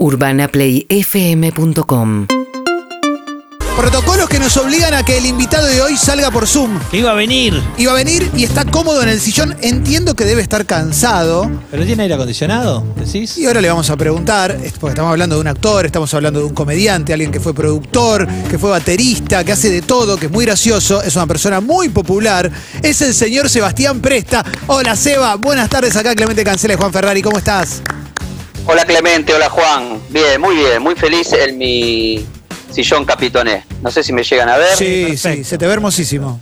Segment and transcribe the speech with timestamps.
[0.00, 2.26] UrbanaPlayFM.com
[3.76, 6.78] Protocolos que nos obligan a que el invitado de hoy salga por Zoom.
[6.90, 7.60] Que iba a venir.
[7.78, 9.56] Iba a venir y está cómodo en el sillón.
[9.62, 11.50] Entiendo que debe estar cansado.
[11.70, 12.84] ¿Pero tiene aire acondicionado?
[12.96, 13.36] ¿Decís?
[13.38, 16.40] Y ahora le vamos a preguntar, es- porque estamos hablando de un actor, estamos hablando
[16.40, 20.26] de un comediante, alguien que fue productor, que fue baterista, que hace de todo, que
[20.26, 22.50] es muy gracioso, es una persona muy popular.
[22.82, 24.44] Es el señor Sebastián Presta.
[24.66, 27.80] Hola Seba, buenas tardes acá Clemente Cancela y Juan Ferrari, ¿cómo estás?
[28.70, 30.00] Hola Clemente, hola Juan.
[30.10, 32.24] Bien, muy bien, muy feliz en mi
[32.70, 33.64] sillón capitoné.
[33.82, 34.76] No sé si me llegan a ver.
[34.76, 36.38] Sí, sí, se te ve hermosísimo.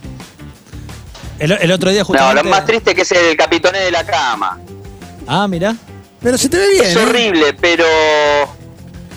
[1.39, 2.43] El, el otro día No, justamente...
[2.43, 4.59] lo más triste que es el capitoné de la cama.
[5.25, 5.75] Ah, mirá.
[6.21, 6.85] Pero se te ve bien.
[6.85, 6.99] es ¿eh?
[6.99, 7.85] horrible, pero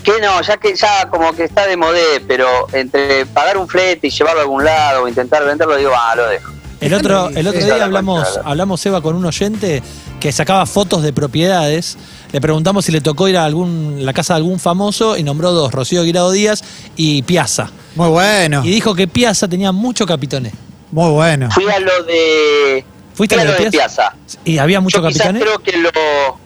[0.03, 4.07] que no, ya que ya como que está de modé, pero entre pagar un flete
[4.07, 6.51] y llevarlo a algún lado o intentar venderlo, digo, ah, lo dejo.
[6.81, 9.83] El otro, el otro día la hablamos, hablamos, Eva, con un oyente
[10.19, 11.97] que sacaba fotos de propiedades.
[12.33, 15.53] Le preguntamos si le tocó ir a algún, la casa de algún famoso y nombró
[15.53, 16.63] dos, Rocío Guirado Díaz
[16.97, 17.71] y Piazza.
[17.95, 20.51] Muy bueno, Y dijo que Piazza tenía mucho capitoné.
[20.91, 21.51] muy bueno.
[21.51, 22.85] Fui a lo de...
[23.15, 24.13] ¿Fuiste fui a lo de de Piazza?
[24.15, 24.39] Piazza.
[24.47, 25.41] ¿Y había mucho Yo capitoné?
[25.41, 25.91] creo que lo,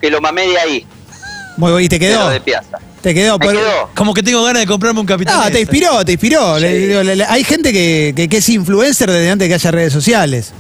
[0.00, 0.86] que lo mamé de ahí,
[1.56, 1.80] Muy bueno.
[1.80, 2.28] ¿Y te quedó?
[2.30, 2.78] de Piazza.
[3.00, 3.38] Te quedó.
[3.38, 3.90] Me por- quedó.
[3.94, 5.38] Como que tengo ganas de comprarme un capitoné.
[5.40, 6.58] Ah, te inspiró, te inspiró.
[6.58, 9.54] Le- digo, le- le- hay gente que, que- que es influencer desde antes de que
[9.54, 10.52] haya redes sociales.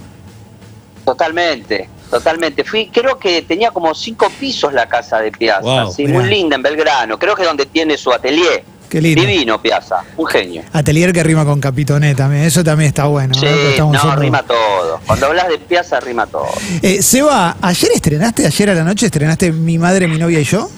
[1.04, 2.64] Totalmente, totalmente.
[2.64, 6.56] Fui, creo que tenía como cinco pisos la casa de Piazza, Wow, sí, muy linda
[6.56, 7.18] en Belgrano.
[7.18, 8.64] Creo que es donde tiene su atelier.
[8.88, 9.20] Qué lindo.
[9.20, 10.62] Divino Piazza, un genio.
[10.72, 12.44] Atelier que rima con Capitoné también.
[12.44, 13.34] Eso también está bueno.
[13.34, 13.46] Sí,
[13.78, 14.16] ¿no?
[14.16, 15.00] Rima todo.
[15.06, 16.48] Cuando hablas de Piazza, rima todo.
[16.82, 20.68] Eh, Seba, ¿ayer estrenaste, ayer a la noche estrenaste Mi Madre, Mi Novia y Yo?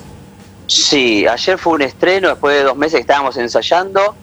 [0.66, 4.14] Sí, ayer fue un estreno, después de dos meses que estábamos ensayando.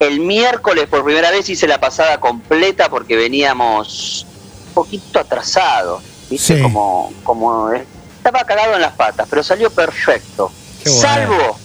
[0.00, 4.26] El miércoles por primera vez hice la pasada completa porque veníamos
[4.68, 6.02] un poquito atrasados.
[6.34, 6.56] ¿Viste?
[6.56, 6.62] Sí.
[6.62, 10.50] Como, como eh, estaba cagado en las patas, pero salió perfecto.
[10.84, 11.00] Bueno.
[11.00, 11.56] Salvo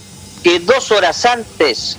[0.42, 1.98] que dos horas antes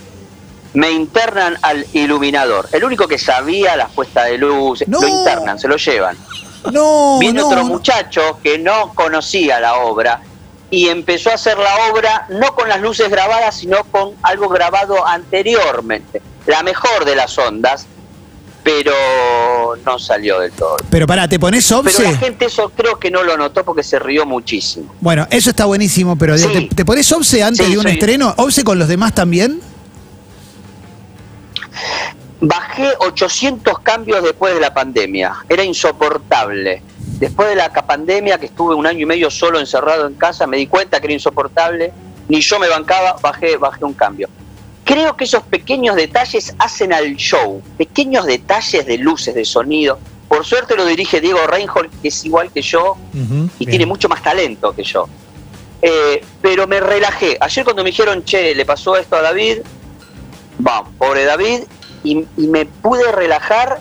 [0.74, 2.68] me internan al iluminador.
[2.72, 5.00] El único que sabía las puestas de luz, No.
[5.00, 6.16] lo internan, se lo llevan.
[6.72, 7.68] No, Viene no, otro no.
[7.68, 10.20] muchacho que no conocía la obra
[10.70, 15.04] y empezó a hacer la obra no con las luces grabadas, sino con algo grabado
[15.04, 16.22] anteriormente.
[16.46, 17.86] La mejor de las ondas,
[18.62, 18.92] pero
[19.84, 20.76] no salió del todo.
[20.90, 22.16] Pero pará, ¿te pones Pero la obse?
[22.16, 24.94] gente eso creo que no lo notó porque se rió muchísimo.
[25.00, 26.68] Bueno, eso está buenísimo, pero Sí.
[26.68, 28.34] ¿te, te pones obse antes Sí, de un soy- estreno?
[28.38, 29.60] ¿Obse con los demás también?
[32.40, 35.32] Bajé 800 cambios después de la pandemia.
[35.48, 36.82] Era insoportable.
[37.20, 40.56] Después de la pandemia, que estuve un año y medio solo encerrado en casa, me
[40.56, 41.92] di cuenta que era insoportable.
[42.28, 44.28] Ni yo me bancaba, bajé, bajé un cambio.
[44.84, 47.62] Creo que esos pequeños detalles hacen al show.
[47.78, 49.98] Pequeños detalles de luces, de sonido.
[50.28, 53.70] Por suerte lo dirige Diego Reinhold, que es igual que yo y bien.
[53.70, 55.08] tiene mucho más talento que yo.
[55.80, 57.36] Eh, pero me relajé.
[57.40, 59.58] Ayer cuando me dijeron, che, le pasó esto a David,
[60.58, 61.62] vamos, pobre David,
[62.02, 63.80] y, y me pude relajar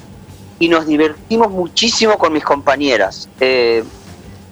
[0.60, 3.30] y nos divertimos muchísimo con mis compañeras.
[3.40, 3.84] Eh,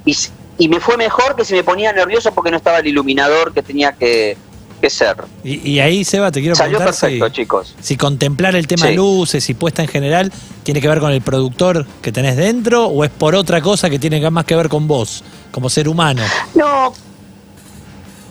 [0.05, 0.17] y,
[0.57, 3.61] y me fue mejor que si me ponía nervioso porque no estaba el iluminador que
[3.61, 4.37] tenía que,
[4.79, 5.15] que ser.
[5.43, 7.75] Y, y ahí, Seba, te quiero Salió preguntar perfecto, si, chicos.
[7.79, 8.95] si contemplar el tema Sí.
[8.95, 10.31] luces y puesta en general
[10.63, 13.99] tiene que ver con el productor que tenés dentro o es por otra cosa que
[13.99, 16.23] tiene más que ver con vos, como ser humano.
[16.55, 16.93] No,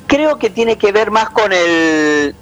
[0.06, 2.34] creo que tiene que ver más con el...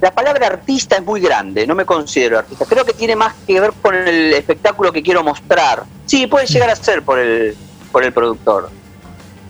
[0.00, 2.64] La palabra artista es muy grande, no me considero artista.
[2.66, 5.82] Creo que tiene más que ver con el espectáculo que quiero mostrar.
[6.06, 7.56] Sí, puede llegar a ser por el,
[7.90, 8.70] por el productor.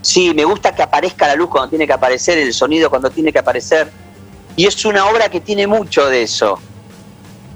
[0.08, 3.30] Sí, me gusta que aparezca la luz cuando tiene que aparecer, el sonido cuando tiene
[3.30, 3.92] que aparecer.
[4.56, 6.58] Y es una obra que tiene mucho de eso.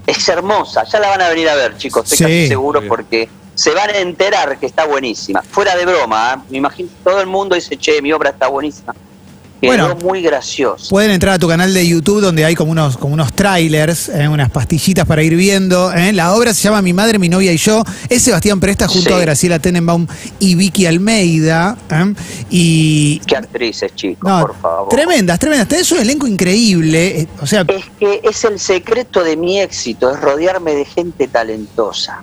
[0.05, 2.23] Es hermosa, ya la van a venir a ver, chicos, estoy Sí.
[2.25, 5.41] casi seguro porque se van a enterar que está buenísima.
[5.41, 6.47] Fuera de broma, ¿eh?
[6.51, 8.93] me imagino todo el mundo dice, che, mi obra está buenísima.
[9.63, 9.95] Quedó Bueno.
[10.03, 10.89] muy gracioso.
[10.89, 14.27] Pueden entrar a tu canal de YouTube donde hay como unos, como unos trailers, ¿eh?
[14.27, 15.93] unas pastillitas para ir viendo.
[15.93, 16.11] ¿eh?
[16.11, 17.81] La obra se llama Mi Madre, Mi Novia y Yo.
[18.09, 19.15] Es Sebastián Presta junto Sí.
[19.15, 20.05] a Graciela Tenenbaum
[20.39, 21.77] y Vicky Almeida.
[21.89, 22.13] ¿eh?
[22.49, 23.21] Y.
[23.25, 24.89] Qué actrices, chicos, No, por favor.
[24.89, 25.67] tremendas, tremendas.
[25.69, 27.27] Tenés un elenco increíble.
[27.41, 32.21] O sea, Es que es el secreto de mi éxito, es rodearme de gente talentosa.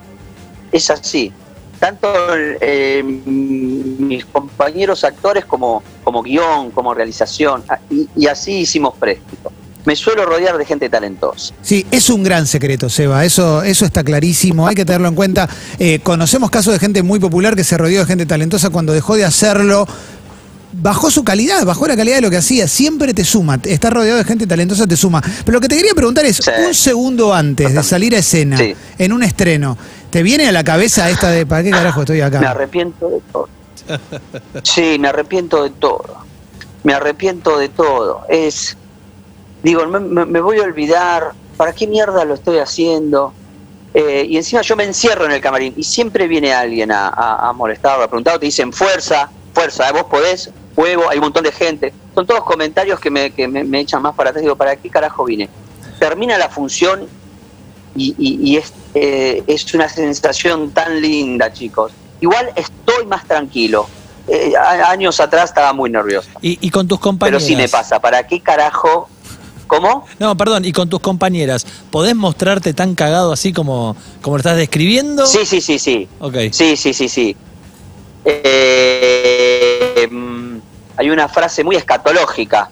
[0.72, 1.32] Es así.
[1.80, 8.94] Tanto eh, mis compañeros actores como, como guion, como realización, ah, y, y así hicimos
[8.98, 9.50] Préstito.
[9.86, 11.54] Me suelo rodear de gente talentosa.
[11.62, 13.24] Sí, es un gran secreto, Seba.
[13.24, 14.68] Eso, eso está clarísimo.
[14.68, 15.48] Hay que tenerlo en cuenta.
[15.78, 19.16] Eh, conocemos casos de gente muy popular que se rodeó de gente talentosa cuando dejó
[19.16, 19.86] de hacerlo.
[20.72, 22.68] Bajó su calidad, bajó la calidad de lo que hacía.
[22.68, 23.58] Siempre te suma.
[23.64, 25.20] Estar rodeado de gente talentosa te suma.
[25.44, 26.50] Pero lo que te quería preguntar es: Sí.
[26.68, 28.74] un segundo antes de salir a escena, Sí.
[28.98, 29.78] en un estreno,
[30.10, 32.50] ¿te viene a la cabeza esta de ¿para qué carajo estoy Me acá?
[32.50, 33.48] arrepiento de todo.
[34.62, 36.04] Sí, me arrepiento de todo.
[36.84, 38.22] Me arrepiento de todo.
[38.28, 38.76] Es
[39.62, 43.32] digo, me, me- me voy a olvidar, ¿para qué mierda lo estoy haciendo?
[43.92, 47.48] Eh, y encima yo me encierro en el camarín y siempre viene alguien a, a,
[47.48, 51.50] a molestar, a preguntar, te dicen fuerza, fuerza, vos podés, juego, hay un montón de
[51.52, 51.92] gente.
[52.14, 54.42] Son todos comentarios que me, que me, me echan más para atrás.
[54.42, 55.48] Digo, ¿para qué carajo vine?
[55.98, 57.06] Termina la función
[57.96, 61.92] y, y- y es, eh, es una sensación tan linda, chicos.
[62.20, 63.86] Igual estoy más tranquilo.
[64.28, 64.52] Eh,
[64.86, 66.28] años atrás estaba muy nervioso.
[66.40, 67.42] Y, y con tus Pero compañeras.
[67.44, 69.08] sí me pasa, ¿para qué carajo?
[69.66, 70.04] ¿Cómo?
[70.18, 74.56] No, perdón, y con tus compañeras, ¿podés mostrarte tan cagado así como, como lo estás
[74.56, 75.26] describiendo?
[75.26, 76.08] Sí, sí, sí, sí.
[76.52, 77.36] Sí, sí, sí, sí.
[78.24, 80.58] Eh, mm,
[80.96, 82.70] hay una frase muy escatológica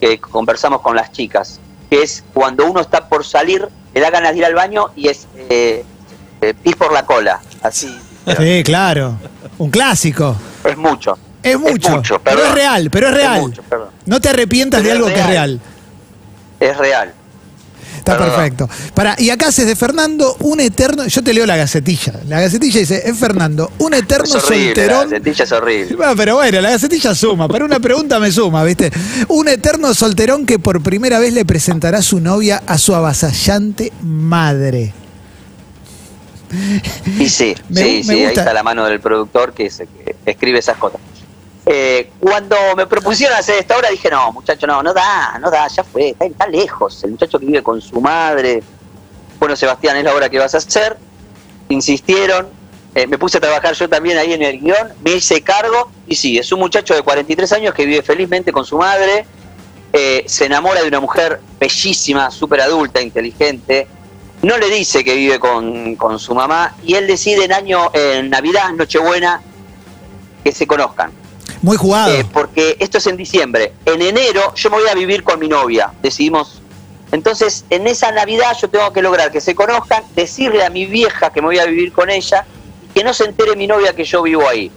[0.00, 4.32] que conversamos con las chicas, que es cuando uno está por salir, le da ganas
[4.32, 5.84] de ir al baño y es eh,
[6.40, 7.40] eh, pis por la cola.
[7.62, 7.98] Así.
[8.24, 9.16] pero Sí, claro.
[9.58, 10.36] Un clásico.
[10.64, 11.18] Es mucho.
[11.42, 12.02] Es mucho.
[12.22, 12.48] pero perdón.
[12.48, 13.40] es real, pero es real.
[13.40, 13.62] mucho,
[14.04, 15.60] no te arrepientas Pero de es algo que es real.
[16.60, 17.14] Es real.
[18.00, 18.34] Está Perdón.
[18.34, 18.68] perfecto.
[18.94, 21.06] Para, y acá haces de Fernando un eterno.
[21.06, 22.14] Yo te leo la gacetilla.
[22.26, 25.10] La gacetilla dice: Es Fernando, un eterno Es horrible, la solterón.
[25.10, 25.96] gacetilla es horrible.
[25.96, 27.46] Bueno, pero bueno, la gacetilla suma.
[27.46, 28.90] Para una pregunta me suma, ¿viste?
[29.28, 34.94] Un eterno solterón que por primera vez le presentará su novia a su avasallante madre.
[37.18, 40.16] Y sí, Me- sí, me sí, ahí está la mano del productor que, se- que
[40.26, 41.00] escribe esas cosas.
[41.72, 45.68] Eh, cuando me propusieron hacer esta obra dije, no, muchacho, no, no da, no da,
[45.68, 48.60] ya fue, está, lejos, el muchacho que vive con su madre.
[49.38, 50.96] Bueno, Sebastián, es la obra que vas a hacer.
[51.68, 52.48] Insistieron,
[52.96, 56.16] eh, me puse a trabajar yo también ahí en el guion, me hice cargo y
[56.16, 59.24] sí, es un muchacho de 43 años que vive felizmente con su madre,
[59.92, 63.86] eh, se enamora de una mujer bellísima, súper adulta, inteligente,
[64.42, 68.28] no le dice que vive con, con su mamá y él decide en año, en
[68.28, 69.40] Navidad, Nochebuena,
[70.42, 71.12] que se conozcan.
[71.62, 72.12] Muy jugado.
[72.14, 73.72] Eh, porque esto es en diciembre.
[73.84, 75.92] En enero yo me voy a vivir con mi novia.
[76.02, 76.60] Decidimos.
[77.12, 81.30] Entonces, en esa Navidad yo tengo que lograr que se conozcan, decirle a mi vieja
[81.32, 82.46] que me voy a vivir con ella
[82.84, 84.70] y que no se entere mi novia que yo vivo ahí.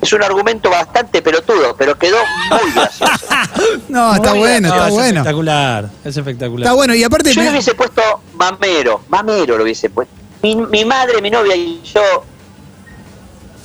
[0.00, 2.16] Es un argumento bastante pelotudo, pero quedó
[2.50, 3.12] muy gracioso.
[3.88, 5.08] no, está muy bueno, No, está es bueno.
[5.20, 6.64] espectacular, es espectacular.
[6.66, 6.94] Está bueno.
[6.94, 7.32] Y aparte.
[7.34, 8.00] Yo me- le hubiese puesto
[8.34, 10.14] mamero, mamero lo hubiese puesto.
[10.42, 12.00] Mi, mi madre, mi novia y yo,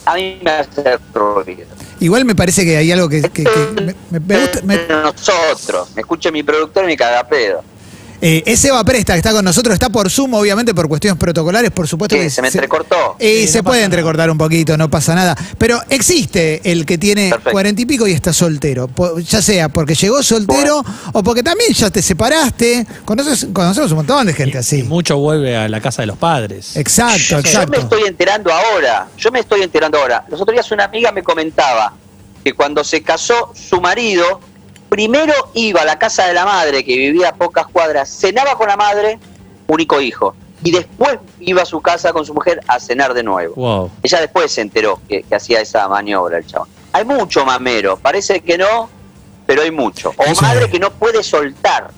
[0.05, 1.67] a mí me hace ruido.
[1.99, 4.61] Igual me parece que hay algo que, que- que me, gusta.
[4.63, 7.63] me- nosotros, me escucha mi productor y me caga pedo.
[8.27, 11.69] Eh, es Eva Presta que está con nosotros, está por Zoom, obviamente, por cuestiones protocolares,
[11.69, 13.15] por supuesto que ¿Se me entrecortó?
[13.19, 15.35] Eh, Sí, se no puede entrecortar un poquito, no pasa nada.
[15.59, 18.89] Pero existe el que tiene cuarenta y pico y está soltero.
[19.27, 20.83] Ya sea porque llegó soltero
[21.13, 22.87] o porque también ya te separaste.
[23.05, 24.81] Conoces, conocemos un montón de gente Y así.
[24.83, 26.75] mucho vuelve a la casa de los padres.
[26.77, 27.79] Exacto, Yo me exacto.
[27.79, 30.25] estoy enterando ahora, yo me estoy enterando ahora.
[30.29, 31.93] Los otros días una amiga me comentaba
[32.43, 34.39] que cuando se casó su marido,
[34.89, 38.67] primero iba a la casa de la madre, que vivía a pocas cuadras, cenaba con
[38.67, 39.19] la madre,
[39.67, 43.55] único hijo, y después iba a su casa con su mujer a cenar de nuevo.
[43.55, 43.91] Wow.
[44.03, 46.69] Ella después se enteró que, que hacía esa maniobra el chabón.
[46.93, 48.89] Hay mucho mamero, parece que no,
[49.45, 50.13] pero hay mucho.
[50.17, 50.71] O Eso madre es.
[50.71, 51.91] que no puede soltar.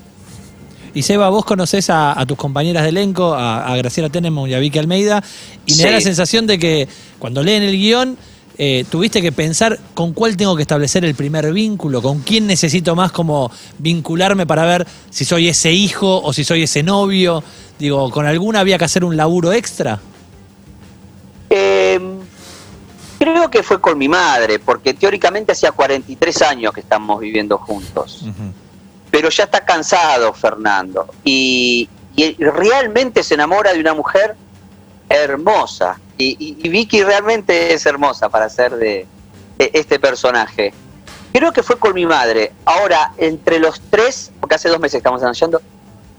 [0.94, 4.56] Y Seba, vos conocés a, a tus compañeras de elenco, a, a Graciela Tenenbaum y
[4.56, 5.24] a Vicky Almeida,
[5.68, 6.88] y me da la sensación de que
[7.20, 8.18] cuando leen el guion,
[8.60, 12.96] eh, tuviste que pensar con cuál tengo que establecer el primer vínculo, con quién necesito
[12.96, 17.44] más como vincularme para ver si soy ese hijo o si soy ese novio.
[17.78, 20.00] Digo, ¿con alguna había que hacer un laburo extra?
[21.52, 22.00] Eh,
[23.20, 28.26] creo que fue con mi madre, porque teóricamente hacía 43 años que estamos viviendo juntos.
[29.12, 31.08] Pero ya está cansado Fernando.
[31.24, 34.36] Y, y realmente se enamora de una mujer
[35.10, 36.00] hermosa.
[36.18, 39.06] Y, y- y Vicky realmente es hermosa para ser de,
[39.58, 40.74] de este personaje.
[41.34, 42.52] Creo que fue con mi madre.
[42.66, 45.62] Ahora, entre los tres, porque hace dos meses estamos ensayando,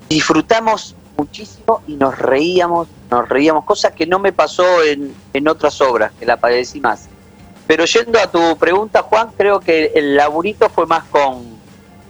[0.09, 5.81] disfrutamos muchísimo y nos reíamos, nos reíamos, cosa que no me pasó en, en otras
[5.81, 7.09] obras, que la padecí más.
[7.67, 11.45] Pero yendo a tu pregunta, Juan, creo que el laburito fue más con,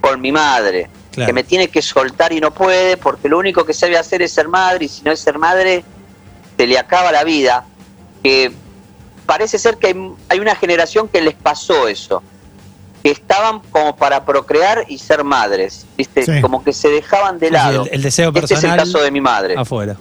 [0.00, 1.26] con mi madre, Claro.
[1.28, 4.30] que me tiene que soltar y no puede, porque lo único que sabe hacer es
[4.33, 5.83] ser madre, y si no es ser madre,
[6.57, 7.64] se le acaba la vida.
[8.22, 8.52] Que
[9.26, 9.94] parece ser que hay,
[10.28, 12.22] hay una generación que les pasó eso,
[13.02, 16.25] que estaban como para procrear y ser madres, ¿viste?
[16.25, 16.40] Sí.
[16.40, 17.82] Como que se dejaban de Sí, lado.
[17.84, 19.54] el- el deseo Este es el personal caso de mi madre.
[19.56, 19.96] Afuera.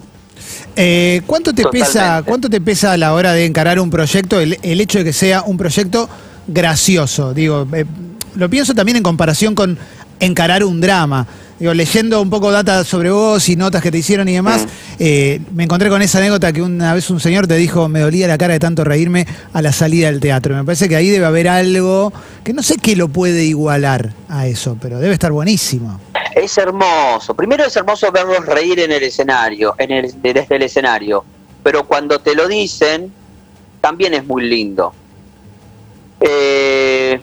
[0.76, 2.22] Eh, ¿cuánto, te pesa.
[2.24, 5.12] ¿Cuánto te pesa a la hora de encarar un proyecto el, el hecho de que
[5.12, 6.08] sea un proyecto
[6.46, 7.34] gracioso?
[7.34, 7.84] Digo, eh,
[8.34, 9.78] lo pienso también en comparación con
[10.20, 11.26] encarar un drama.
[11.58, 14.68] Digo, leyendo un poco data sobre vos y notas que te hicieron y demás, Mm.
[15.00, 18.28] eh, me encontré con esa anécdota que una vez un señor te dijo, me dolía
[18.28, 20.54] la cara de tanto reírme a la salida del teatro.
[20.54, 22.12] Me parece que ahí debe haber algo
[22.44, 26.00] que no sé qué lo puede igualar a eso, pero debe estar buenísimo.
[26.36, 27.34] es hermoso.
[27.34, 31.24] Primero es hermoso verlos reír en el escenario, en el, desde el escenario.
[31.64, 33.12] Pero cuando te lo dicen,
[33.80, 34.92] también es muy lindo.
[36.20, 37.20] Eh,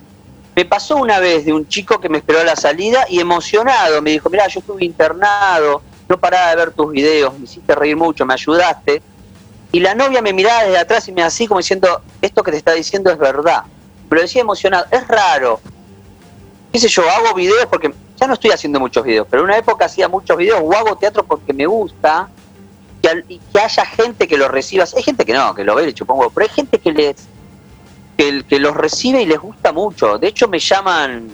[0.55, 4.01] me pasó una vez de un chico que me esperó a la salida y emocionado
[4.01, 7.97] me dijo, mira, yo estuve internado, no paraba de ver tus videos, me hiciste reír
[7.97, 9.01] mucho, me ayudaste.
[9.71, 12.57] Y la novia me miraba desde atrás y me así como diciendo, esto que te
[12.57, 13.63] está diciendo es verdad.
[14.09, 15.59] Me lo decía emocionado, es raro.
[16.71, 17.03] ¿Qué yo?
[17.09, 20.37] Hago videos porque ya no estoy haciendo muchos videos, pero en una época hacía muchos
[20.37, 22.29] videos o hago teatro porque me gusta
[23.27, 24.85] y que haya gente que lo reciba.
[24.95, 27.27] Hay gente que no, que lo ve, supongo, pero hay gente que les
[28.17, 30.17] que, que los recibe y les gusta mucho.
[30.17, 31.29] De hecho, me llaman,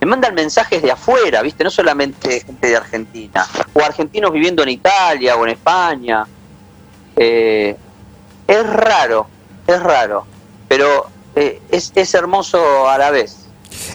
[0.00, 1.64] me mandan mensajes de afuera, ¿viste?
[1.64, 6.26] No solamente gente de Argentina, o argentinos viviendo en Italia o en España.
[7.16, 7.76] Eh,
[8.46, 9.28] es raro,
[9.66, 10.26] es raro,
[10.68, 13.44] pero eh, es, es hermoso a la vez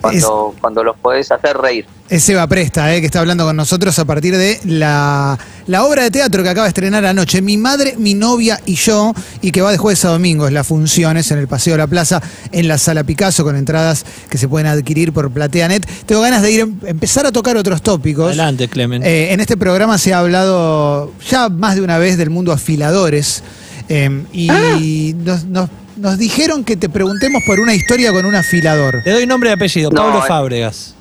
[0.01, 1.86] cuando, cuando los podés hacer reír.
[2.09, 5.38] Es Eva Presta, eh, que está hablando con nosotros a partir de la,
[5.69, 9.13] la, obra de teatro que acaba de estrenar anoche, Mi madre, mi novia y yo,
[9.41, 10.47] y que va de jueves a domingo.
[10.47, 12.21] Es la funciones en el Paseo de la Plaza,
[12.51, 15.85] en la Sala Picasso, con entradas que se pueden adquirir por PlateaNet.
[16.05, 18.27] Tengo ganas de ir, empezar a tocar otros tópicos.
[18.27, 19.03] Adelante, Clemen.
[19.03, 23.43] Eh, en este programa se ha hablado ya más de una vez del mundo afiladores.
[23.89, 24.77] Eh, y Ah.
[25.23, 29.01] nos, nos- nos dijeron que te preguntemos por una historia con un afilador.
[29.03, 30.27] Te doy nombre y apellido, No, Pablo eh.
[30.27, 30.95] Fábregas.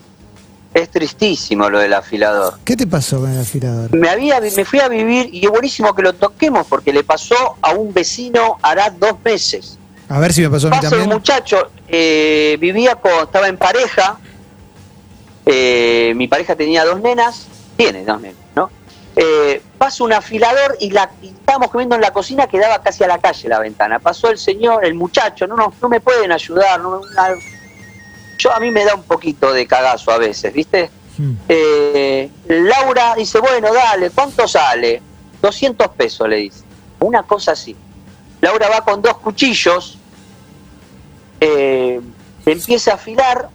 [0.78, 2.54] Es tristísimo lo del afilador.
[2.64, 3.92] ¿Qué te pasó con el afilador?
[3.96, 7.34] Me, había, me fui a vivir y es buenísimo que lo toquemos porque le pasó
[7.60, 9.76] a un vecino hará dos meses.
[10.08, 11.10] A ver si me pasó a mí Pasa un también.
[11.18, 14.18] muchacho, eh, vivía con, estaba en pareja,
[15.46, 18.70] eh, mi pareja tenía dos nenas, tiene dos nenas, ¿no?
[19.16, 23.02] Eh, pasa un afilador y, la, y estábamos comiendo en la cocina que daba casi
[23.02, 23.98] a la calle la ventana.
[23.98, 26.78] Pasó el señor, el muchacho, no, no, no me pueden ayudar.
[26.80, 27.34] No, una-
[28.38, 30.90] yo a mí me da un poquito de cagazo a veces, ¿viste?
[31.18, 31.32] Mm.
[31.48, 35.02] Eh, Laura dice, bueno, dale, ¿cuánto sale?
[35.42, 36.62] 200 pesos, le dice.
[37.00, 37.76] Una cosa así.
[38.40, 39.98] Laura va con dos cuchillos,
[41.40, 42.00] eh,
[42.46, 43.48] empieza a afilar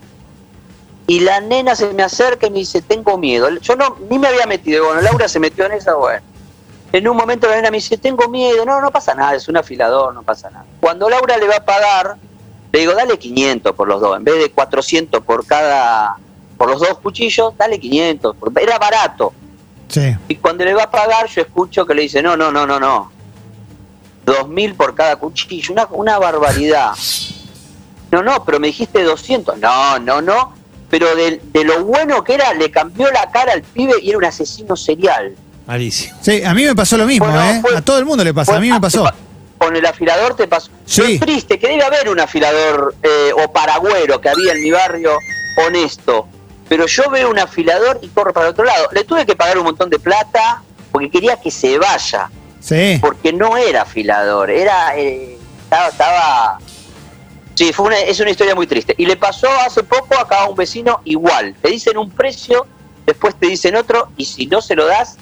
[1.08, 3.50] y la nena se me acerca y me dice, tengo miedo.
[3.60, 6.22] Yo no, ni me había metido, bueno, Laura se metió en esa, bueno.
[6.92, 9.58] En un momento la nena me dice, tengo miedo, no, no pasa nada, es un
[9.58, 10.66] afilador, no pasa nada.
[10.80, 12.18] Cuando Laura le va a pagar,
[12.74, 16.18] le digo, dale 500 por los dos, en vez de 400 por cada,
[16.58, 19.32] por los dos cuchillos, dale 500, por- era barato.
[19.88, 20.13] Sí.
[20.27, 22.80] Y cuando le va a pagar, yo escucho que le dice, no, no, no, no,
[22.80, 23.12] no.
[24.25, 26.92] Dos mil por cada cuchillo, una, una barbaridad.
[28.12, 29.58] No, no, pero me dijiste 200.
[29.58, 30.53] No, no, no.
[30.88, 34.20] Pero de, de lo bueno que era, le cambió la cara al pibe y era
[34.20, 35.34] un asesino serial.
[35.65, 36.15] Malísimo.
[36.22, 37.58] Sí, a mí me pasó lo mismo, Bueno, ¿eh?
[37.60, 39.10] fue- a todo el mundo le pasa, Fue- a mí me pasó.
[39.63, 40.70] Con el afilador te pasó.
[40.86, 41.20] Sí.
[41.20, 45.17] Triste, que debe haber un afilador eh, o paragüero que había en mi barrio
[45.65, 46.27] honesto.
[46.67, 48.89] Pero yo veo un afilador y corro para el otro lado.
[48.91, 52.29] Le tuve que pagar un montón de plata porque quería que se vaya.
[52.60, 52.98] Sí.
[53.01, 56.60] porque no era afilador, era eh, estaba, estaba-
[57.55, 58.96] sí, fue una, es una historia muy triste.
[58.98, 61.55] Y le pasó hace poco acá a un vecino igual.
[61.62, 62.65] Te dicen un precio,
[63.05, 65.17] después te dicen otro, y si no se lo das,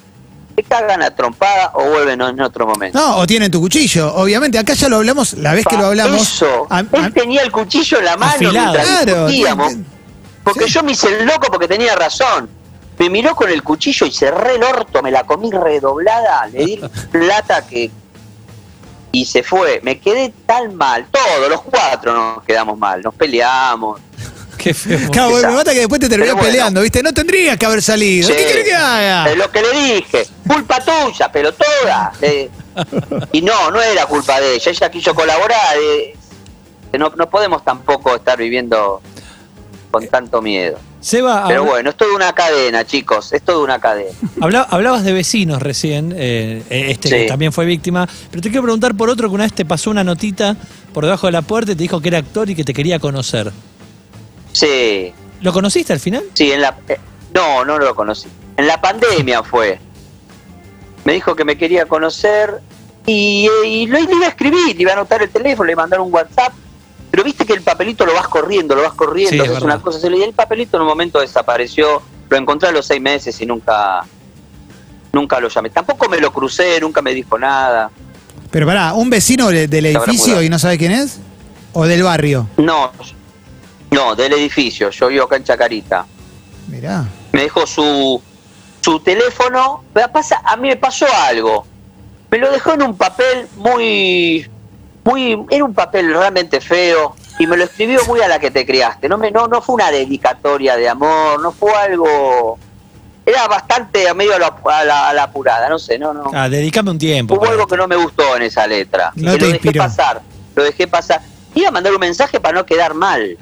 [0.64, 2.98] te cagan a trompada o vuelven en otro momento.
[3.00, 4.58] No, o tienen tu cuchillo, obviamente.
[4.58, 6.22] Acá ya lo hablamos, la vez que lo hablamos.
[6.22, 8.72] Eso, a- a- él tenía el cuchillo en la mano Afilado.
[8.74, 9.74] mientras Claro, discutíamos,
[10.44, 10.72] porque sí.
[10.74, 12.50] yo me hice el loco porque tenía razón.
[12.98, 16.82] Me miró con el cuchillo y cerré el orto, me la comí redoblada, le di
[17.12, 17.90] plata que...
[19.14, 19.82] Y se fue.
[19.84, 21.06] Me quedé tan mal.
[21.12, 23.02] Todos, los cuatro nos quedamos mal.
[23.02, 24.00] Nos peleamos.
[24.62, 25.00] Qué feo.
[25.12, 26.50] Claro, me mata que después te terminó Pero bueno.
[26.52, 27.02] peleando, ¿viste?
[27.04, 28.28] No tendrías que haber salido.
[28.28, 28.34] Sí.
[28.36, 29.30] ¿Qué querés que haga?
[29.32, 30.28] Es lo que le dije.
[30.48, 32.12] Culpa tuya, pero toda.
[32.22, 32.50] Eh,
[33.32, 34.72] y no, no era culpa de ella.
[34.72, 35.76] Ella quiso colaborar.
[35.82, 36.14] eh,
[36.92, 39.02] que no, no podemos tampoco estar viviendo
[39.92, 40.78] con tanto miedo.
[41.00, 43.32] Seba, Pero habla- bueno, es toda una cadena, chicos.
[43.34, 44.12] Es toda una cadena.
[44.42, 47.16] habla- hablabas de vecinos recién, eh, eh, este Sí.
[47.16, 49.90] que también fue víctima, pero te quiero preguntar por otro que una vez te pasó
[49.90, 50.56] una notita
[50.94, 53.00] por debajo de la puerta y te dijo que era actor y que te quería
[53.00, 53.52] conocer.
[54.52, 56.24] Sí, ¿Lo conociste al final?
[56.34, 56.78] sí, en la.
[56.88, 56.98] eh,
[57.34, 58.28] no, no lo conocí.
[58.58, 59.80] En la pandemia fue.
[61.06, 62.62] Me dijo que me quería conocer
[63.06, 65.72] y, eh, y lo le iba a escribir, le iba a anotar el teléfono, le
[65.72, 66.54] iba a mandar un WhatsApp.
[67.10, 70.08] Pero viste que el papelito lo vas corriendo, lo vas corriendo, Sí, es una cosa.
[70.08, 72.02] Y el papelito en un momento desapareció.
[72.30, 74.06] Lo encontré a los seis meses y nunca,
[75.12, 75.70] nunca lo llamé.
[75.72, 77.90] Tampoco me lo crucé, nunca me dijo nada.
[78.52, 81.20] Pero pará, ¿un vecino de- del habrá edificio y no sabe quién es?
[81.74, 82.48] ¿O del barrio?
[82.58, 82.92] No,
[83.92, 84.90] no, del edificio.
[84.90, 86.06] Yo vivo acá en Chacarita.
[86.68, 87.06] Mirá.
[87.34, 88.22] me dejó su,
[88.82, 89.84] su teléfono.
[90.14, 91.66] Pasa, a mí me pasó algo.
[92.30, 94.50] Me lo dejó en un papel muy,
[95.04, 98.66] muy, era un papel realmente feo y me lo escribió muy a la que te
[98.66, 99.10] criaste.
[99.10, 102.58] No me, no, no fue una dedicatoria de amor, no fue algo,
[103.26, 106.32] era bastante medio a la, a la- a la apurada, no sé, no, no.
[106.34, 107.36] Ah, dedicame un tiempo.
[107.36, 109.12] Hubo algo que no me gustó en esa letra.
[109.16, 110.22] No que te lo dejé pasar,
[110.56, 111.22] lo dejé pasar.
[111.54, 113.38] Iba a mandar un mensaje para no quedar mal.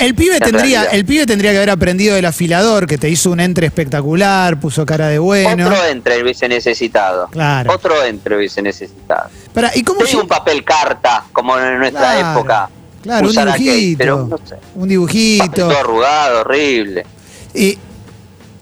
[0.00, 3.30] El pibe En tendría, el pibe tendría que haber aprendido del afilador, que te hizo
[3.30, 5.66] un entre espectacular, puso cara de bueno.
[5.66, 7.28] Otro entre hubiese necesitado.
[7.28, 7.72] Claro.
[7.72, 9.30] Otro entre hubiese necesitado.
[9.54, 12.70] Pará, ¿y cómo un papel carta, como en nuestra Claro, época.
[13.02, 13.98] Claro, un Usar aquel, dibujito.
[13.98, 14.56] pero no sé.
[14.74, 15.68] Un dibujito.
[15.68, 17.06] todo arrugado, horrible.
[17.54, 17.78] Eh,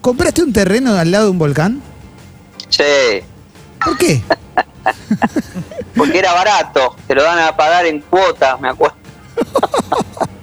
[0.02, 1.80] ¿Compraste un terreno al lado de un volcán?
[2.68, 2.82] Sí,
[3.82, 4.20] ¿Por qué?
[5.96, 8.96] porque era barato, te lo dan a pagar en cuotas, me acuerdo.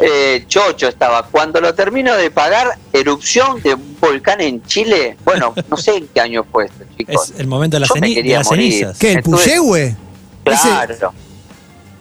[0.00, 1.22] Eh, Chocho estaba.
[1.24, 5.16] Cuando lo termino de pagar, erupción de un volcán en Chile.
[5.24, 7.30] Bueno, no sé en qué año fue esto, chicos.
[7.30, 8.72] Es el momento de, me ceni- de las morir.
[8.72, 8.98] cenizas.
[8.98, 9.12] ¿Qué?
[9.12, 9.96] ¿El Puyehue?
[10.44, 11.14] Ese- Claro.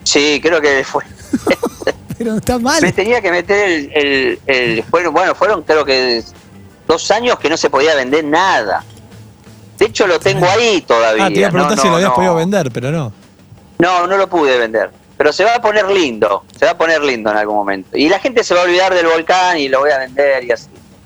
[0.03, 1.03] Sí, creo que fue.
[2.17, 2.81] pero está mal.
[2.81, 6.23] Me tenía que meter el, el, bueno, fueron creo que
[6.87, 8.83] dos años que no se podía vender nada.
[9.77, 11.25] De hecho lo tengo ahí todavía.
[11.25, 12.15] Ah, te iba a preguntar no, si lo no, habías no.
[12.15, 13.11] podido vender, pero no.
[13.79, 14.91] No, no lo pude vender.
[15.21, 17.95] Pero se va a poner lindo, se va a poner lindo en algún momento.
[17.95, 20.51] Y la gente se va a olvidar del volcán y lo voy a vender y
[20.51, 20.65] así.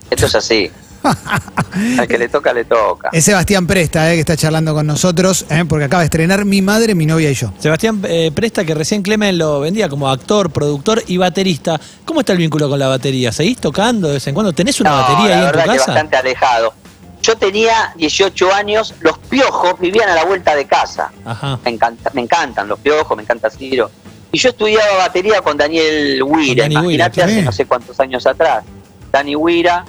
[0.09, 0.71] Esto es así.
[1.99, 3.09] Al que le toca, le toca.
[3.11, 6.61] Es Sebastián Presta, eh, que está charlando con nosotros, eh, porque acaba de estrenar Mi
[6.61, 7.51] Madre, Mi Novia y Yo.
[7.59, 11.77] Sebastián eh, Presta, que recién Clemen lo vendía como actor, productor y baterista.
[12.05, 13.33] ¿Cómo está el vínculo con la batería?
[13.33, 14.53] ¿Seguís tocando de vez en cuando?
[14.53, 15.91] ¿Tenés una No, batería la ahí en verdad tu que casa?
[15.91, 16.73] bastante alejado.
[17.21, 21.11] Yo tenía 18 años, los piojos vivían a la vuelta de casa.
[21.25, 21.59] Ajá.
[21.65, 23.91] Me, encanta, me encantan los piojos, me encanta Ciro.
[24.35, 28.65] Y yo estudiaba batería con Daniel Huira, imagínate hace no sé cuántos años atrás.
[29.09, 29.85] Dani Huira,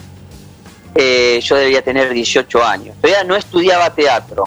[0.94, 2.94] eh, yo debía tener 18 años.
[3.00, 4.44] Todavía no estudiaba teatro.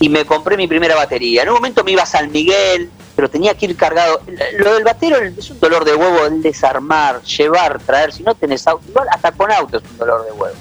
[0.00, 1.42] Y me compré mi primera batería.
[1.42, 4.22] En un momento me iba a San Miguel, pero tenía que ir cargado.
[4.56, 8.10] Lo del batero es un dolor de huevo, el desarmar, llevar, traer.
[8.10, 10.56] Si no tenés auto, igual hasta con auto es un dolor de huevo.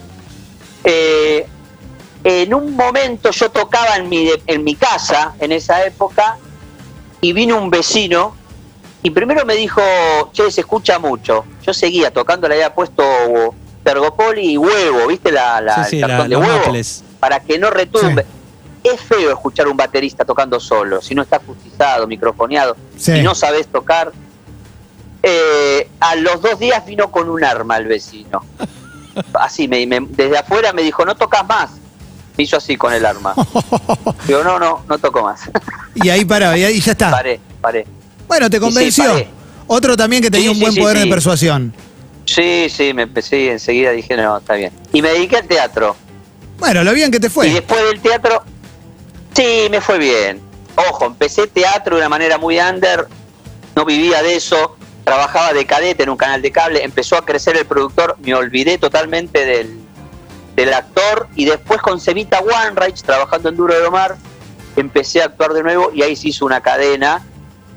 [0.84, 1.48] Eh,
[2.26, 6.40] en un momento yo tocaba en mi, en mi casa, en esa época,
[7.22, 8.36] y vino un vecino
[9.04, 9.82] y primero me dijo,
[10.34, 11.46] che, se escucha mucho.
[11.66, 13.04] Yo seguía tocando, le había puesto
[13.84, 15.32] Tergopoli y huevo, ¿viste?
[15.32, 17.04] La, la, sí, sí, el la- cartón de huevo, maples.
[17.20, 18.26] para que no retumbe.
[18.84, 23.14] Es feo escuchar un baterista tocando solo, si no está acustizado, microfoneado, Sí.
[23.14, 24.12] y no sabes tocar.
[25.24, 28.44] Eh, a los dos días vino con un arma el vecino.
[29.34, 31.72] Así, me, me- desde afuera me dijo, no tocas más.
[32.38, 33.34] Me hizo así con el arma.
[34.28, 35.44] Digo, no, no, no toco más.
[35.96, 37.12] Y ahí pará, y ahí ya está.
[37.12, 37.86] paré, paré.
[38.28, 39.26] Bueno, te Y sí, convenció.
[39.68, 41.74] Otro también que tenía Sí, un buen sí, poder de persuasión.
[42.26, 44.72] Sí, sí, me empecé y enseguida dije, no, está bien.
[44.94, 45.96] Y me dediqué al teatro.
[46.60, 47.50] Bueno, lo bien que te Y fue.
[47.50, 48.44] después del teatro,
[49.36, 50.40] sí, me fue bien.
[50.76, 53.08] Ojo, empecé teatro de una manera muy under,
[53.76, 57.56] no vivía de eso, trabajaba de cadete en un canal de cable, empezó a crecer
[57.58, 59.80] el productor, me olvidé totalmente del,
[60.56, 64.18] del actor y después con Cevita Wanreich, trabajando en Duro de Omar,
[64.82, 67.22] empecé a actuar de nuevo y ahí se hizo una cadena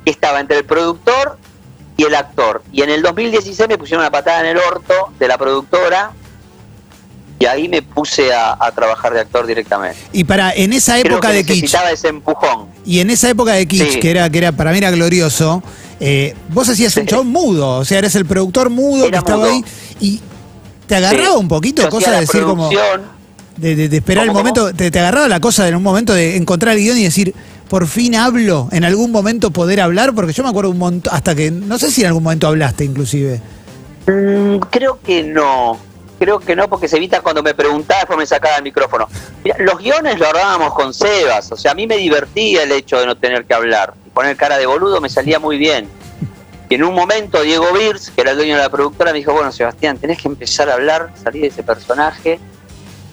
[0.05, 1.39] que estaba entre el productor
[1.97, 2.63] y el actor.
[2.73, 6.13] Y en el 2016 me pusieron una patada en el orto de la productora
[7.41, 9.99] y ahí me puse a, a trabajar de actor directamente.
[10.13, 12.67] Y para, en esa Creo época que de Kitsch, necesitaba ese empujón.
[12.85, 14.01] y en esa época de Kitsch, Sí.
[14.01, 15.63] que era, que era, para mí era glorioso,
[16.01, 17.09] eh, vos hacías un Sí.
[17.11, 19.51] chabón mudo, o sea, eres el productor mudo Era que estaba mudo.
[19.51, 19.65] ahí,
[20.01, 20.21] y
[20.89, 21.39] te agarraba Sí.
[21.39, 22.71] un poquito, cosa de decir como,
[23.59, 26.37] de, de- de esperar el momento, te, te agarraba la cosa en un momento de
[26.37, 27.35] encontrar el guion y decir,
[27.69, 31.35] por fin hablo, en algún momento poder hablar, porque yo me acuerdo un montón, hasta
[31.35, 33.41] que, no sé si en algún momento hablaste inclusive.
[34.07, 35.79] Mm, creo que no.
[36.19, 39.07] Creo que no, porque se evita cuando me preguntaba, después me sacaba el micrófono.
[39.45, 41.53] Mira, los guiones lo armábamos con Sebas.
[41.53, 43.95] O sea, a mí me divertía el hecho de no tener que hablar.
[44.05, 45.87] Y poner cara de boludo me salía muy bien.
[46.71, 49.33] Y en un momento, Diego Birs, que era el dueño de la productora, me dijo:
[49.33, 52.41] Bueno, Sebastián, tenés que empezar a hablar, salir de ese personaje.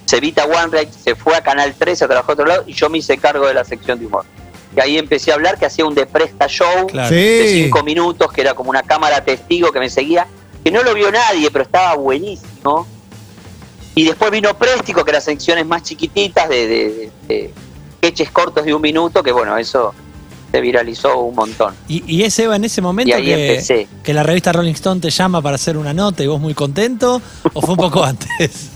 [0.05, 2.99] Sevita Wanreich se fue a Canal 13 a trabajar a otro lado y yo me
[2.99, 4.25] hice cargo de la sección de humor.
[4.75, 7.09] Y ahí empecé a hablar, que hacía un de presta show Claro.
[7.15, 10.27] de cinco minutos, que era como una cámara testigo que me seguía,
[10.63, 12.85] que no lo vio nadie, pero estaba buenísimo.
[13.95, 17.53] Y después vino Préstico, que eran secciones más chiquititas de, de, de- de
[18.09, 19.93] sketches cortos de un minuto, que bueno, eso
[20.51, 21.73] se viralizó un montón.
[21.87, 23.87] Y, y es Eva en ese momento Y ahí que, empecé.
[24.03, 27.21] que la revista Rolling Stone te llama para hacer una nota y vos muy contento,
[27.53, 28.71] o fue un poco antes.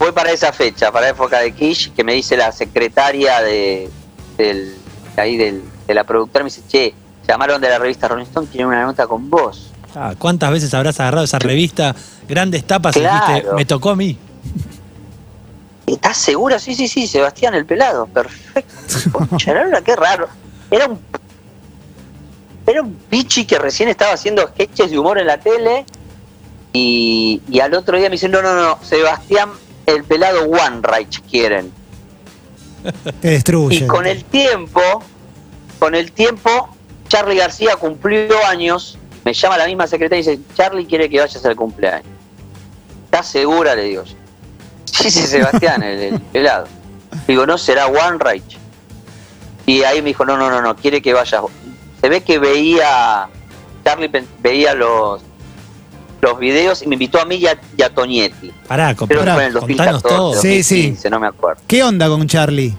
[0.00, 3.90] Fue para esa fecha, para la época de Kish, que me dice la secretaria de,
[4.38, 4.74] del,
[5.18, 6.94] ahí del, de la productora, me dice, che,
[7.28, 9.70] llamaron de la revista Rolling Stone, quieren una nota con vos.
[9.94, 11.94] Ah, ¿Cuántas veces habrás agarrado esa revista,
[12.26, 13.26] grandes tapas, y Claro.
[13.26, 14.16] dijiste, me tocó a mí?
[15.86, 16.58] ¿Estás segura?
[16.58, 18.06] Sí, sí, sí, Sebastián el pelado.
[18.06, 19.10] Perfecto.
[19.28, 20.28] Concha, la lora, qué raro.
[20.70, 20.98] Era un.
[22.66, 25.84] Era un pichi que recién estaba haciendo sketches de humor en la tele.
[26.72, 29.50] Y, y al otro día me dicen, no, no, no, Sebastián,
[29.94, 31.72] el pelado One Reich quieren.
[33.20, 33.84] Te destruye.
[33.84, 34.80] Y con el tiempo,
[35.78, 36.74] con el tiempo,
[37.08, 41.44] Charlie García cumplió años, me llama la misma secretaria y dice, Charlie quiere que vayas
[41.44, 42.08] al cumpleaños.
[43.04, 43.74] ¿Estás segura?
[43.74, 44.14] Le digo yo.
[44.84, 46.66] Sí, sí, Sebastián, el, el pelado.
[47.26, 48.58] Digo, no, será One Reich.
[49.66, 51.42] Y ahí me dijo, no, no, no, no, quiere que vayas.
[52.00, 53.28] Se ve que veía,
[53.84, 54.10] Charlie
[54.42, 55.22] veía los
[56.20, 58.52] los videos y me invitó a mí y a, y a Tonietti.
[58.68, 60.34] Pará, Creo que pará, fue en el contanos 2014, todo.
[60.40, 60.74] Sí, sí.
[60.82, 61.62] 2015, no me acuerdo.
[61.66, 62.74] ¿Qué onda con Charlie?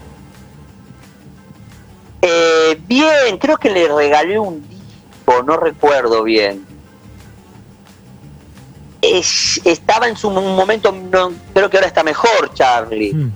[2.20, 6.64] Eh, bien, creo que le regalé un disco, no recuerdo bien.
[9.00, 13.12] Es- estaba en su momento, no, creo que ahora está mejor, Charlie.
[13.12, 13.30] Mm,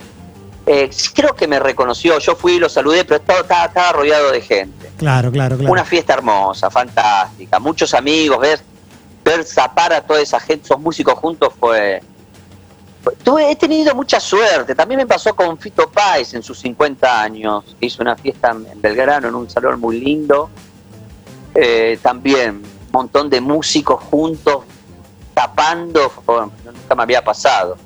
[0.68, 4.32] Eh, creo que me reconoció, yo fui y lo saludé, pero estaba, estaba, estaba rodeado
[4.32, 4.90] de gente.
[4.98, 5.70] claro, claro, claro.
[5.72, 8.60] Una fiesta hermosa, fantástica, muchos amigos, ver,
[9.26, 12.00] ver zapar a toda esa gente, esos músicos juntos fue...
[13.22, 17.64] Tuve, he tenido mucha suerte, también me pasó con Fito Páez en sus 50 años,
[17.78, 20.50] que hizo una fiesta en Belgrano, en un salón muy lindo,
[21.58, 24.64] Eh, también un montón de músicos juntos,
[25.32, 27.78] tapando, nunca me había pasado,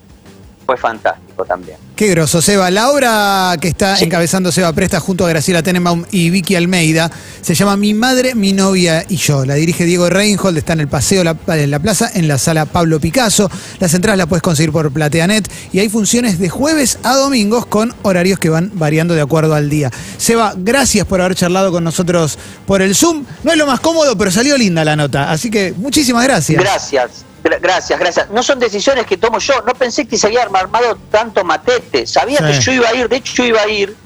[0.67, 1.77] fue fantástico también.
[1.97, 2.71] Qué groso, Seba.
[2.71, 4.05] La obra que está Sí.
[4.05, 7.11] encabezando Seba Presta junto a Graciela Tenenbaum y Vicky Almeida
[7.43, 9.45] se llama Mi madre, mi novia y yo.
[9.45, 12.65] La dirige Diego Reinhold, está en el Paseo La, en la Plaza, en la sala
[12.67, 13.51] Pablo Picasso.
[13.81, 17.93] Las entradas las puedes conseguir por Plateanet y hay funciones de jueves a domingos con
[18.03, 19.91] horarios que van variando de acuerdo al día.
[20.17, 23.25] Seba, gracias por haber charlado con nosotros por el Zoom.
[23.45, 25.31] No es lo más cómodo, pero salió linda la nota.
[25.31, 26.63] Así que muchísimas gracias.
[26.63, 28.31] Gracias, gra- gracias, gracias.
[28.31, 29.55] No son decisiones que tomo yo.
[29.67, 32.07] No pensé que se había armado tanto matete.
[32.07, 32.45] Sabía Sí.
[32.45, 33.97] que yo iba a ir, de hecho yo iba a ir.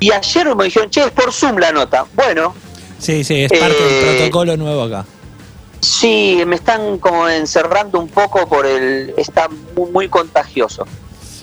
[0.00, 2.04] Y ayer me dijeron, che, es por Zoom la nota.
[2.14, 2.54] Bueno,
[2.98, 5.04] Sí, sí, es parte del Eh, protocolo nuevo acá.
[5.80, 9.12] sí, me están como encerrando un poco por el...
[9.16, 10.86] Está muy, muy contagioso.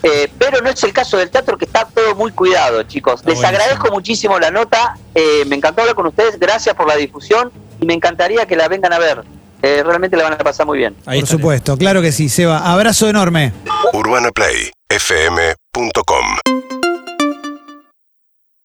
[0.01, 3.21] Eh, pero no es el caso del teatro, que está todo muy cuidado, chicos.
[3.21, 3.61] Está Les buenísimo.
[3.63, 4.97] agradezco muchísimo la nota.
[5.15, 6.37] eh, me encantó hablar con ustedes.
[6.39, 7.51] Gracias por la difusión.
[7.79, 9.23] Y me encantaría que la vengan a ver.
[9.63, 10.93] Eh, realmente la van a pasar muy bien.
[11.05, 12.69] Ahí Por supuesto, claro que sí, Seba.
[12.71, 13.53] Abrazo enorme.
[13.93, 16.62] UrbanaPlayFM.com